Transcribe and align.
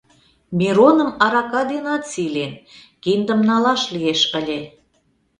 Мироным 0.57 1.09
арака 1.25 1.61
денат 1.71 2.03
сийлен, 2.11 2.53
киндым 3.03 3.39
налаш 3.49 3.81
лиеш 3.93 4.21
ыле. 4.39 4.59